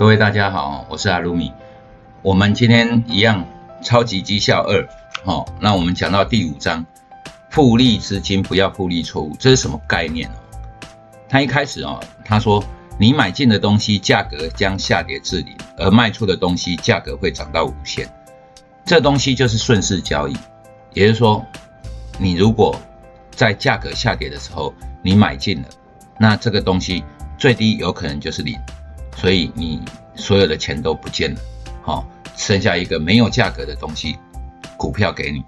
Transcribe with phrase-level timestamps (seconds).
[0.00, 1.52] 各位大家好，我是阿鲁米。
[2.22, 3.46] 我们今天一样
[3.82, 4.88] 超级绩效二，
[5.26, 6.86] 好，那我们讲到第五章，
[7.50, 10.36] 复利资金不要复利错误，这是什么概念呢？
[11.28, 12.64] 他一开始哦，他说
[12.98, 18.08] 你买进的东西价格将下跌至零，而卖出的东西价格会涨到无限，
[18.86, 20.34] 这东西就是顺势交易，
[20.94, 21.44] 也就是说，
[22.18, 22.74] 你如果
[23.32, 24.72] 在价格下跌的时候
[25.02, 25.68] 你买进了，
[26.18, 27.04] 那这个东西
[27.36, 28.58] 最低有可能就是零。
[29.16, 29.82] 所以你
[30.14, 31.40] 所有的钱都不见了，
[31.82, 32.06] 好，
[32.36, 34.18] 剩下一个没有价格的东西，
[34.76, 35.44] 股票给你。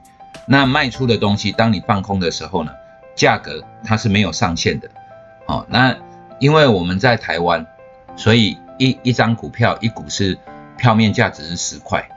[0.46, 2.72] 那卖出的东西，当你放空的时候呢，
[3.14, 4.90] 价格它是没有上限的，
[5.46, 5.96] 好，那
[6.40, 7.66] 因为我们在台湾，
[8.16, 10.36] 所以一一张股票一股是
[10.76, 12.08] 票面价值是十块，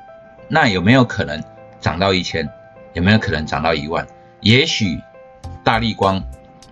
[0.48, 1.43] 那有没有可能
[1.80, 2.49] 涨到一千？
[2.93, 4.07] 有没有可能涨到一万？
[4.40, 4.99] 也许
[5.63, 6.23] 大力光，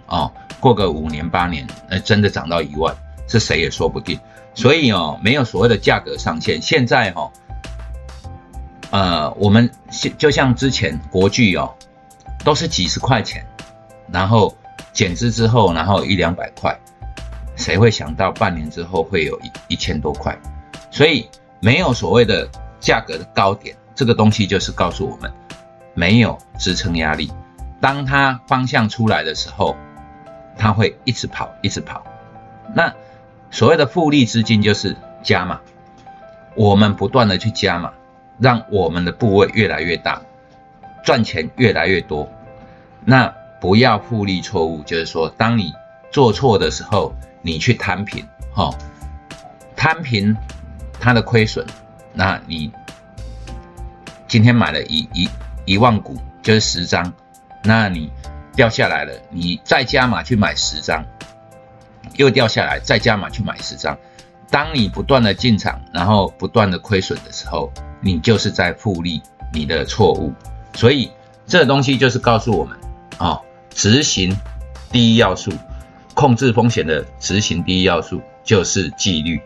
[0.07, 2.95] 哦，过个五年八年，呃，真的涨到一万，
[3.27, 4.17] 是谁也说不定。
[4.55, 6.61] 所以哦，没有所谓的价格上限。
[6.61, 7.31] 现在哈，
[8.91, 9.69] 呃，我们
[10.17, 11.73] 就像之前国巨哦，
[12.45, 13.43] 都是几十块钱，
[14.11, 14.55] 然后
[14.91, 16.79] 减资之后，然后一两百块，
[17.55, 20.37] 谁会想到半年之后会有一一千多块？
[20.91, 21.27] 所以
[21.59, 22.47] 没有所谓的
[22.79, 25.33] 价格的高点，这个东西就是告诉我们，
[25.95, 27.31] 没有支撑压力。
[27.81, 29.75] 当它方向出来的时候，
[30.55, 32.03] 它会一直跑，一直跑。
[32.75, 32.93] 那。
[33.53, 35.61] 所谓的复利资金就是加码，
[36.55, 37.93] 我们不断的去加码，
[38.39, 40.19] 让我们的部位越来越大，
[41.05, 42.27] 赚钱越来越多。
[43.05, 43.31] 那
[43.61, 45.71] 不要复利错误，就是说，当你
[46.11, 48.75] 做错的时候，你去摊平，哈，
[49.75, 50.35] 摊平
[50.99, 51.63] 它的亏损。
[52.11, 52.71] 那你
[54.27, 55.29] 今天买了一一
[55.65, 57.13] 一万股，就是十张，
[57.63, 58.11] 那你
[58.55, 61.05] 掉下来了，你再加码去买十张。
[62.15, 63.97] 又掉下来，再加码去买十张。
[64.49, 70.31] 当你不断的进场，然后不断的亏损的时候，你就是在复利你的错误。
[70.73, 71.11] 所以
[71.47, 72.77] 这个东西就是告诉我们，
[73.17, 73.41] 啊，
[73.71, 74.37] 执行
[74.91, 75.51] 第一要素，
[76.13, 79.41] 控制风险的执行第一要素就是纪律。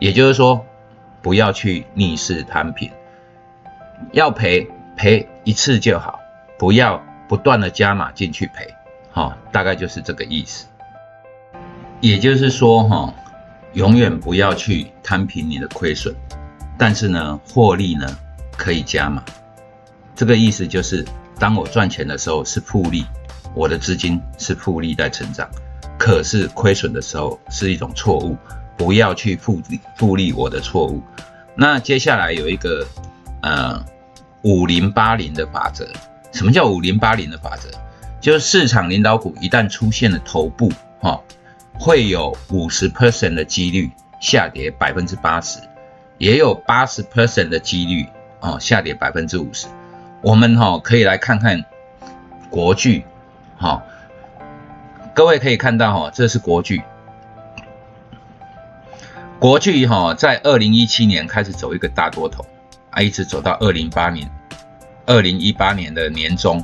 [0.00, 0.64] 也就是说，
[1.22, 2.90] 不要去逆势摊平，
[4.12, 6.18] 要赔赔一次就好，
[6.58, 8.66] 不要不断的加码进去赔。
[9.12, 10.66] 好，大概就是这个意思。
[12.00, 13.14] 也就是说，哈，
[13.74, 16.14] 永远不要去摊平你的亏损，
[16.78, 18.16] 但是呢，获利呢
[18.56, 19.22] 可以加码。
[20.14, 21.04] 这个意思就是，
[21.38, 23.04] 当我赚钱的时候是复利，
[23.54, 25.46] 我的资金是复利在成长；
[25.98, 28.36] 可是亏损的时候是一种错误，
[28.78, 31.02] 不要去复利复利我的错误。
[31.54, 32.86] 那接下来有一个
[33.42, 33.84] 呃
[34.42, 35.86] 五零八零的法则。
[36.32, 37.68] 什么叫五零八零的法则？
[38.20, 41.20] 就是市场领导股一旦出现了头部，哈。
[41.80, 45.58] 会有五十 percent 的几率下跌百分之八十，
[46.18, 48.06] 也有八十 percent 的几率
[48.40, 49.66] 哦下跌百分之五十。
[50.20, 51.64] 我们哈可以来看看
[52.50, 53.02] 国剧，
[53.56, 53.82] 哈，
[55.14, 56.82] 各位可以看到哈，这是国剧，
[59.38, 62.44] 国剧哈在二零一七年开始走一个大多头，
[62.90, 64.30] 啊，一直走到二零八年，
[65.06, 66.62] 二零一八年的年中，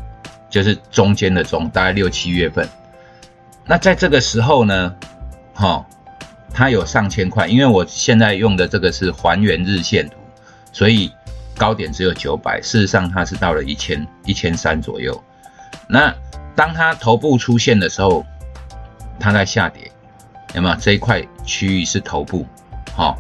[0.51, 2.69] 就是中间的中，大概六七月份。
[3.69, 4.95] 那在这个时候呢，
[5.53, 5.85] 哈，
[6.55, 10.15] 它有上千块，因为我现在用的这个是还原日线图，
[10.73, 11.13] 所以
[11.57, 15.21] 高点只有九百，事实上它是到了一千一千三左右。
[15.89, 16.15] 那
[16.55, 18.25] 当它头部出现的时候，
[19.19, 19.91] 它在下跌，
[20.55, 22.47] 有没有这一块区域是头部？
[22.95, 23.19] 好，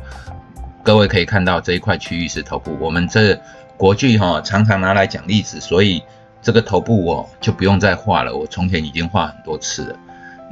[0.84, 2.77] 各位可以看到这一块区域是头部。
[2.81, 3.37] 我们这
[3.77, 6.05] 国剧哈常常拿来讲例子，所以
[6.41, 9.99] 这个头部我就不用再画了，我从前已经画很多次了。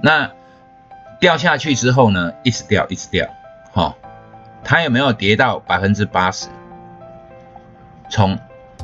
[0.03, 0.31] 那
[1.21, 3.27] 掉下去之后呢，一直掉，一直掉，
[3.73, 3.95] 哈，
[4.63, 6.49] 它有没有跌到百分之八十？
[8.11, 8.39] 从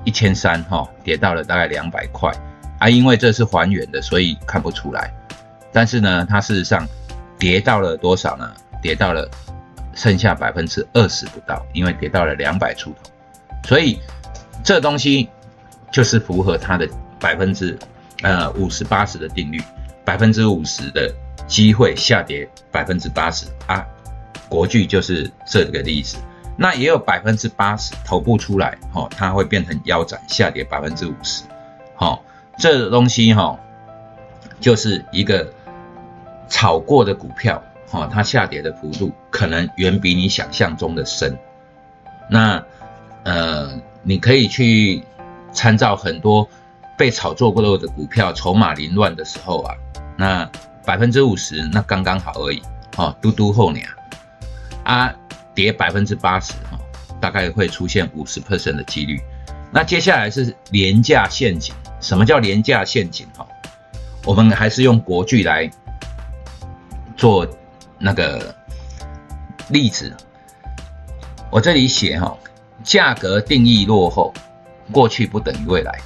[0.05, 2.33] 一千三哈跌到了大概两百块
[2.79, 5.13] 啊，因为这是还原的，所以看不出来。
[5.73, 6.87] 但是呢，它事实上
[7.39, 8.51] 跌到了多少呢？
[8.83, 9.29] 跌到了
[9.95, 13.11] 剩下百分之二十不到，因为跌到了两百出头。
[13.69, 14.01] 所以
[14.65, 15.29] 这东西
[15.93, 16.89] 就是符合它的
[17.21, 17.79] 百分之
[18.23, 19.63] 呃五十八十的定律。
[20.05, 21.13] 百分之五十的
[21.47, 23.87] 机会下跌百分之八十啊，
[24.49, 26.17] 国巨就是这个例子。
[26.57, 31.45] 那也有百分之八十头部出来，哈，它会变成腰斩下跌百分之五十，
[31.95, 32.23] 好，
[32.59, 33.59] 这东西哈，
[34.61, 35.51] 就是一个
[36.49, 41.39] 炒过的股票，哈，它下跌的幅度可能远比你想象中的深。
[42.29, 42.63] 那
[43.23, 45.03] 呃，你可以去
[45.53, 46.47] 参照很多
[46.99, 49.75] 被炒作过的股票，筹码凌乱的时候啊。
[50.21, 50.47] 那
[50.85, 52.63] 百分之五十，那刚刚好而已，
[52.99, 53.89] 哦，嘟嘟后娘
[54.85, 55.11] 啊，
[55.55, 56.79] 跌百分之八十哈，
[57.19, 59.19] 大概会出现五十 percent 的几率。
[59.73, 63.47] 那接下来是廉价陷阱，什么叫廉价陷阱哈？
[64.27, 65.71] 我们还是用国剧来
[67.17, 67.49] 做
[67.99, 68.55] 那个
[69.71, 70.15] 例子。
[71.51, 72.37] 我这里写哈，
[72.85, 74.35] 价格定义落后，
[74.93, 75.99] 过去不等于未来。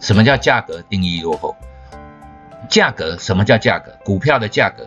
[0.00, 1.54] 什么叫价格定义落后？
[2.68, 3.92] 价格什么叫价格？
[4.04, 4.86] 股票的价格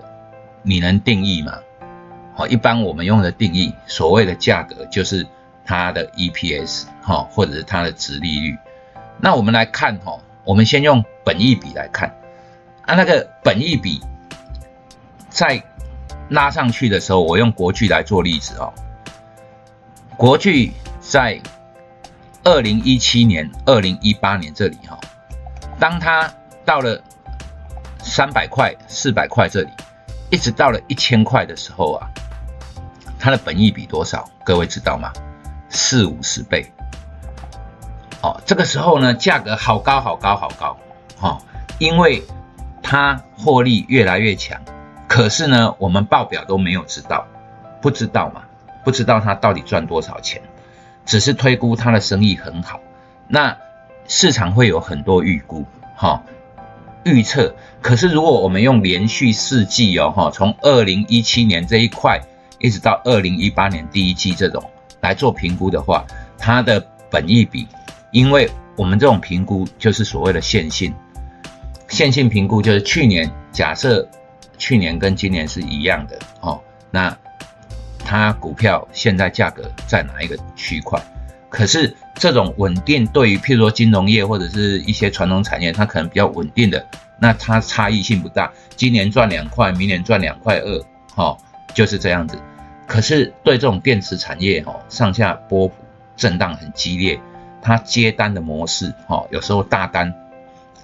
[0.61, 1.59] 你能定义吗？
[2.35, 5.27] 好，一般我们用的定义，所谓的价格就是
[5.65, 8.57] 它的 EPS 哈，或者是它的值利率。
[9.19, 12.15] 那我们来看哈，我们先用本益比来看
[12.85, 14.01] 啊，那个本益比
[15.29, 15.61] 在
[16.29, 18.73] 拉上去的时候，我用国巨来做例子哦。
[20.17, 21.39] 国巨在
[22.43, 24.99] 二零一七年、二零一八年这里哈，
[25.79, 26.33] 当它
[26.65, 27.01] 到了
[28.15, 29.69] 三百块、四百块这里，
[30.30, 32.06] 一直到了一千块的时候啊，
[33.18, 34.30] 它的本益比多少？
[34.44, 35.12] 各位知道吗？
[35.69, 36.71] 四五十倍。
[38.21, 40.77] 哦，这个时候呢，价格好高好高好高，
[41.18, 41.39] 哈，
[41.80, 42.24] 因为
[42.83, 44.62] 它获利越来越强，
[45.07, 47.25] 可是呢，我们报表都没有知道，
[47.81, 48.44] 不知道嘛。
[48.83, 50.39] 不知道它到底赚多少钱，
[51.04, 52.80] 只是推估它的生意很好。
[53.27, 53.57] 那
[54.07, 56.21] 市场会有很多预估，哈，
[57.03, 57.55] 预测。
[57.81, 62.19] 可是如果我们用连续四季哦，哈，从二零一七年这一块
[62.59, 64.63] 一直到二零一八年第一季这种
[65.01, 66.05] 来做评估的话，
[66.38, 67.67] 它的本益比，
[68.11, 70.94] 因为我们这种评估就是所谓的线性，
[71.89, 74.07] 线性评估就是去年假设
[74.57, 76.61] 去年跟今年是一样的，哦，
[76.91, 77.15] 那。
[78.06, 81.01] 它股票现在价格在哪一个区块？
[81.53, 86.83] 可是这种稳定对于譬如说金融业或者是一些传统产业，它可能比较稳定的，
[87.19, 88.51] 那它差异性不大。
[88.75, 90.83] 今年赚两块，明年赚两块二，
[91.13, 91.38] 哈，
[91.75, 92.39] 就是这样子。
[92.88, 95.75] 可是对这种电池产业，哈，上下波幅
[96.17, 97.21] 震荡很激烈，
[97.61, 100.11] 它接单的模式，哈，有时候大单、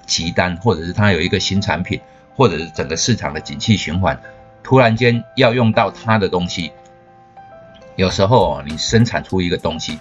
[0.06, 2.00] 急单，或者是它有一个新产品，
[2.36, 4.22] 或者是整个市场的景气循环，
[4.62, 6.72] 突然间要用到它的东西。
[7.96, 10.00] 有时候你生产出一个东西，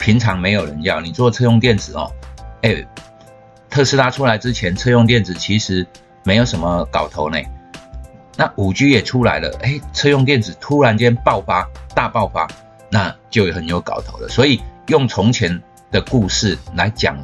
[0.00, 1.00] 平常没有人要。
[1.00, 2.10] 你做车用电子哦，
[2.62, 2.84] 哎，
[3.68, 5.86] 特斯拉出来之前，车用电子其实
[6.24, 7.38] 没有什么搞头呢。
[8.36, 12.48] 那五 G 也出来了，哎，车用电子突然间爆发，大爆发，
[12.90, 14.28] 那就很有搞头了。
[14.28, 15.60] 所以用从前
[15.90, 17.22] 的故事来讲，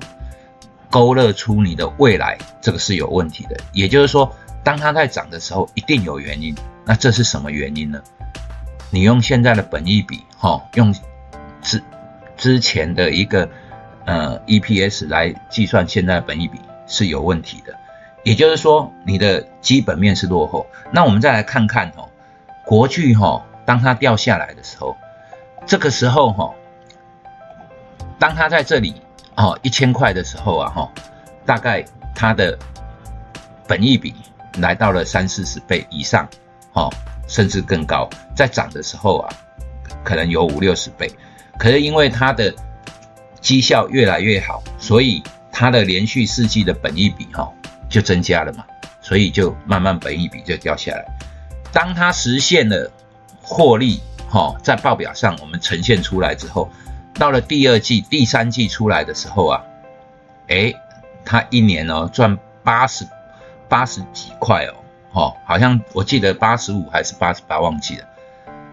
[0.90, 3.56] 勾勒出你的未来，这个是有问题的。
[3.72, 4.30] 也就是说，
[4.62, 6.54] 当它在涨的时候，一定有原因。
[6.84, 7.98] 那这是什么原因呢？
[8.90, 10.94] 你用现在的本意比，哈，用
[11.62, 11.82] 是
[12.36, 13.48] 之前的一个
[14.04, 17.74] 呃 EPS 来计算现在本益比是有问题的，
[18.24, 20.66] 也就是说你的基本面是落后。
[20.92, 22.08] 那我们再来看看哦，
[22.64, 24.96] 国巨哈，当它掉下来的时候，
[25.66, 26.54] 这个时候哈，
[28.18, 29.02] 当它在这里
[29.36, 30.92] 哦一千块的时候啊哈，
[31.44, 31.84] 大概
[32.14, 32.58] 它的
[33.66, 34.14] 本益比
[34.58, 36.28] 来到了三四十倍以上，
[36.72, 36.92] 哦。
[37.28, 39.28] 甚至更高，在涨的时候啊，
[40.04, 41.10] 可能有五六十倍。
[41.58, 42.54] 可是因为它的
[43.40, 47.52] 绩效越来越好，所以它的连续四季的本益比哈
[47.88, 48.64] 就增加了嘛，
[49.00, 51.04] 所以就慢慢本益比就掉下来。
[51.72, 52.90] 当它实现了
[53.42, 56.70] 获利哈，在报表上我们呈现出来之后，
[57.14, 59.62] 到了第二季、第三季出来的时候啊，
[60.48, 60.74] 哎，
[61.24, 63.06] 它一年哦赚八十
[63.68, 64.74] 八十几块哦。
[65.12, 68.04] 哦，好像我记得八十五还是八十八，忘记了。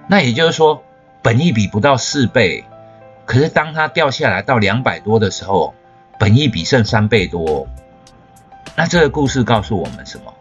[0.10, 0.84] 那也就是说，
[1.22, 2.65] 本益比不到四倍，
[3.25, 5.74] 可是当它掉下来到两百多的时候，
[6.20, 7.68] 本益比剩三倍多。
[8.75, 10.34] 那这个故事告诉我们什么？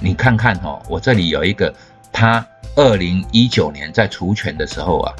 [0.00, 1.72] 你看看哈，我这里有一个，
[2.12, 2.44] 他
[2.76, 5.14] 二零一九年在除权的时候啊，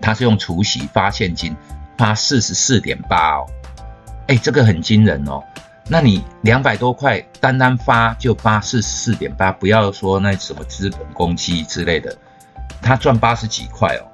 [0.00, 1.56] 他是用除息发现金，
[1.96, 3.46] 发四十四点八哦，
[4.28, 5.42] 哎，这个很惊人哦。
[5.86, 12.16] 那你两百多块单单发就发四十四点八，不要说那什么资本公积之类的，
[12.80, 14.06] 他赚八十几块哦，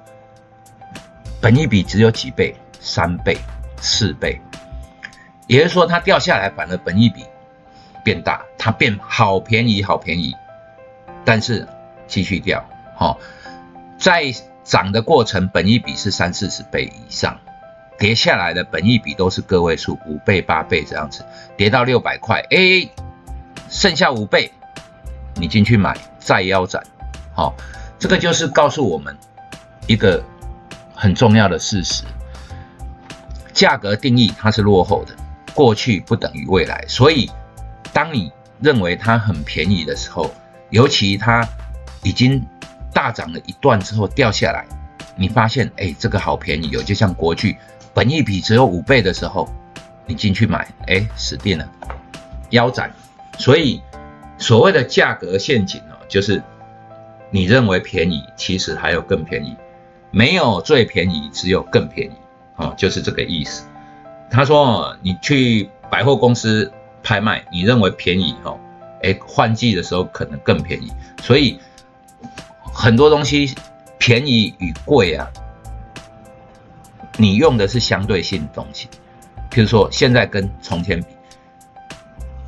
[1.41, 3.35] 本一比只有几倍，三倍、
[3.77, 4.39] 四倍，
[5.47, 7.25] 也就是说它掉下来反而本一比
[8.03, 10.35] 变大，它变好便宜好便宜，
[11.25, 11.67] 但是
[12.07, 12.63] 继续掉，
[12.95, 13.17] 哈，
[13.97, 14.31] 在
[14.63, 17.37] 涨的过程本一比是三四十倍以上。
[17.97, 21.23] 跌下来的本益比都是个位数，五倍、八倍这样子，
[21.55, 22.89] 跌到六百块，哎，
[23.69, 24.51] 剩下五倍，
[25.35, 26.81] 你进去买再腰斩，
[27.35, 27.53] 好，
[27.99, 29.15] 这个就是告诉我们
[29.85, 30.23] 一个
[31.01, 32.03] 很重要的事实：
[33.51, 35.15] 价格定义它是落后的，
[35.55, 37.27] 过去不等于未来，所以
[37.91, 40.31] 当你认为它很便宜的时候，
[40.69, 41.43] 尤其它
[42.03, 42.45] 已经
[42.93, 44.63] 大涨了一段之后掉下来，
[45.15, 47.57] 你发现哎这个好便宜哦，就像国巨，
[47.95, 49.49] 本一比只有五倍的时候，
[50.05, 51.67] 你进去买，哎死定了，
[52.51, 52.93] 腰斩。
[53.39, 53.81] 所以
[54.37, 56.43] 所谓的价格陷阱哦，就是
[57.31, 59.57] 你认为便宜，其实还有更便宜，
[60.11, 62.13] 没有最便宜，只有更便宜，
[62.57, 63.65] 哦，就是这个意思。
[64.29, 68.59] 他说你去百货公司拍卖，你认为便宜哦，
[69.01, 70.91] 哎换季的时候可能更便宜，
[71.23, 71.59] 所以
[72.63, 73.55] 很多东西
[73.97, 75.27] 便宜与贵啊，
[77.17, 78.87] 你用的是相对性的东西，
[79.49, 81.07] 譬如说现在跟从前比。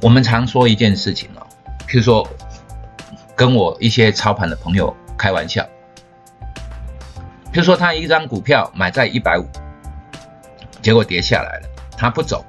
[0.01, 1.47] 我们常说一件事情哦，
[1.87, 2.27] 譬如说，
[3.37, 5.65] 跟我一些操盘的朋友开玩笑，
[7.53, 9.45] 譬如说他一张股票买在一百五，
[10.81, 12.43] 结果跌下来了，他不走，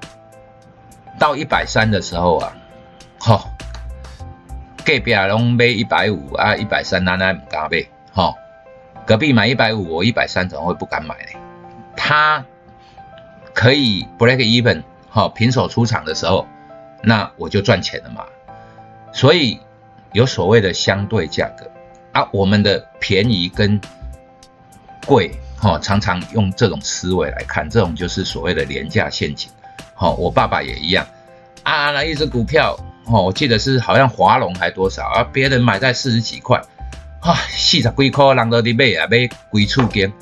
[1.19, 2.57] 到一百三的时候啊，
[3.21, 3.43] 吼，
[4.85, 8.35] 隔壁拢买一百五啊，一百三奶奶唔敢买，吼，
[9.07, 11.39] 隔壁买一百五，我一百三怎么会不敢买呢？
[11.95, 12.43] 他
[13.53, 16.49] 可以 break even，好，平手出场的时候。
[17.07, 18.25] 那我就赚钱了嘛，
[19.13, 19.61] 所以
[20.13, 21.71] 有所谓的相对价格
[22.13, 23.79] 啊，我们的便宜跟
[25.07, 29.51] 贵，哈，常常用这种思维来看，这种就是所谓的廉价陷阱，
[29.95, 31.07] 好，我爸爸也一样
[31.63, 36.61] 啊，那一只股票，哦，我记得是好像华龙还多少啊，别人买在四十几块，
[37.21, 40.13] 啊，四十几块，人都在买啊，买贵处间，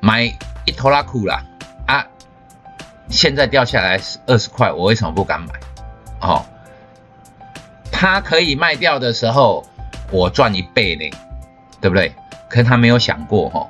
[0.00, 0.24] 买
[0.64, 1.44] 一拖拉库啦，
[1.86, 2.06] 啊，
[3.08, 5.48] 现在掉下来二十块，我为什么不敢买？
[6.20, 6.44] 哦，
[7.92, 9.64] 他可以卖掉的时候，
[10.10, 11.10] 我赚一倍呢，
[11.80, 12.12] 对不对？
[12.48, 13.68] 可是他没有想过哈，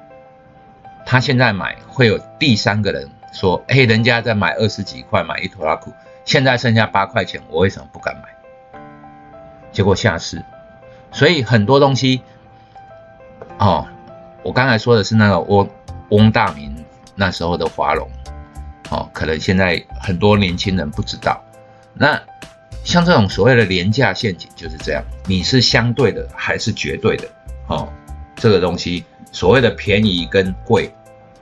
[1.04, 5.92] 他现在买会有第三个人说，哎，人家在买二十几块买一拖拉库，
[6.24, 8.80] 现在剩下八块钱，我为什么不敢买？
[9.72, 10.42] 结果下市，
[11.12, 12.22] 所以很多东西，
[13.58, 13.86] 哦，
[14.42, 15.68] 我刚才说的是那个翁
[16.10, 18.08] 翁大明那时候的华龙，
[18.90, 21.42] 哦，可能现在很多年轻人不知道，
[21.94, 22.20] 那。
[22.84, 27.26] 像这种所谓的廉价陷阱就是这样，你是相对的还是绝对的？
[27.66, 27.92] 哦，
[28.46, 30.88] 这个东西所谓的便宜跟贵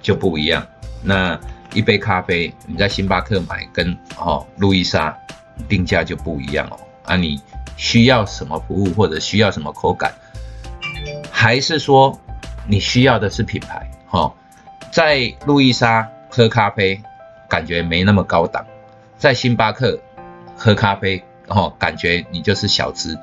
[0.00, 0.66] 就不一样。
[1.02, 1.38] 那
[1.74, 5.14] 一杯咖啡你在星巴克买跟哦路易莎
[5.68, 6.80] 定价就不一样哦。
[7.02, 7.38] 啊，你
[7.76, 10.14] 需要什么服务或者需要什么口感，
[11.30, 12.18] 还是说
[12.66, 13.86] 你需要的是品牌？
[14.06, 14.32] 哈，
[14.90, 16.98] 在路易莎喝咖啡
[17.50, 18.64] 感觉没那么高档，
[19.18, 20.00] 在星巴克
[20.56, 21.22] 喝咖啡。
[21.48, 23.18] 哦，感觉你就是小资，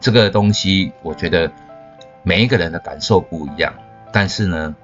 [0.00, 1.52] 这个东西我觉得
[2.22, 3.72] 每一个人的感受不一样，
[4.12, 4.74] 但是呢，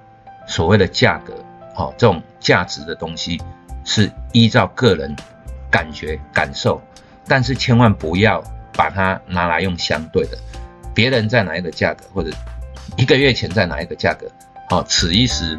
[0.46, 1.34] 所谓的价格，
[1.74, 3.40] 哦，这种价值的东西
[3.84, 5.14] 是依照个人
[5.70, 6.80] 感觉感受，
[7.26, 10.38] 但是千万不要把它拿来用相对的，
[10.94, 12.30] 别人在哪一个价格，或者
[12.96, 14.26] 一个月前在哪一个价格，
[14.70, 15.58] 好，此一时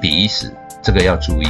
[0.00, 0.50] 彼一时，
[0.82, 1.48] 这个要注意。